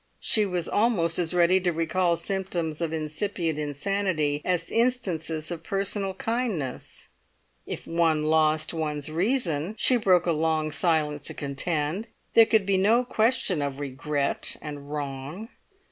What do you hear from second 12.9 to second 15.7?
question of regret and wrong.